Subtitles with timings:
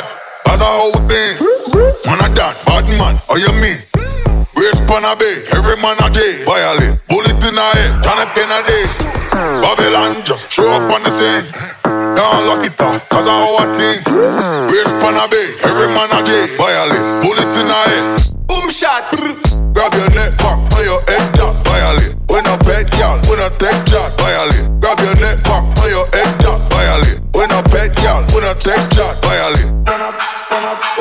[0.00, 0.04] bad.
[0.44, 1.36] That's a whole thing.
[2.06, 3.78] Man a done, bad man, how you mean?
[4.56, 6.44] Race pan a bay, every man a day.
[6.44, 8.32] Violate, bullet in a head, John F.
[8.34, 8.80] Kennedy.
[9.60, 11.44] Babylon just show up on the scene.
[12.16, 14.00] Don't lock it up, cause I our thing.
[14.70, 16.46] Race pan a bay, every man a day.
[16.56, 18.04] Violate, bullet in a head.
[18.48, 19.04] Boom shot.
[19.74, 21.52] Grab your neck back, on your head down.
[21.64, 22.16] Violate.
[22.32, 24.08] When a bad girl, when a take shot.
[24.16, 24.80] Violate.
[24.80, 26.60] Grab your neck back, on your head down.
[26.70, 27.20] Violate.
[27.36, 29.20] When a bad girl, when a take shot.
[29.20, 29.75] Violate.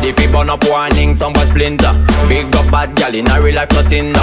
[0.00, 1.92] Ready fi burn up warning, some boy splinter.
[2.26, 4.20] Big up bad gal in a real life nothing da.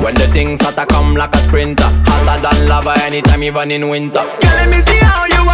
[0.00, 4.24] When the things hotter come like a sprinter, hotter than lava anytime even in winter.
[4.24, 5.44] Girl, let me see how you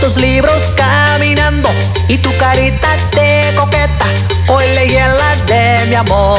[0.00, 1.68] tus libros caminando
[2.08, 4.06] y tu carita de coqueta.
[4.48, 6.38] Hoy leí la de mi amor.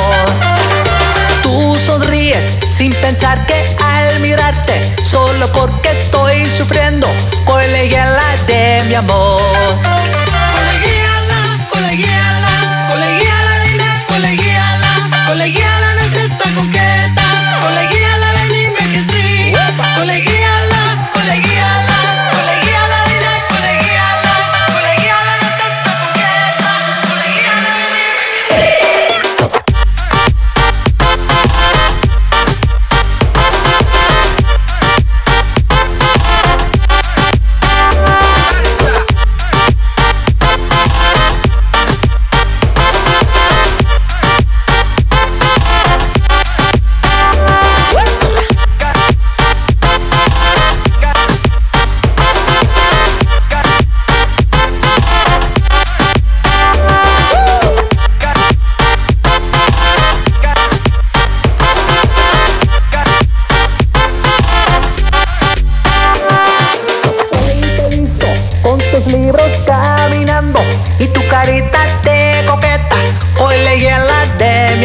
[1.44, 7.08] Tú sonríes sin pensar que al mirarte, solo porque estoy sufriendo,
[7.46, 9.39] hoy leí la de mi amor.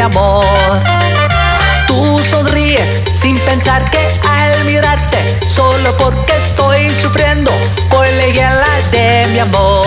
[0.04, 0.44] Amor.
[1.86, 3.98] Tú sonríes sin pensar que
[4.28, 7.50] al mirarte, solo porque estoy sufriendo,
[7.90, 9.86] la de mi amor.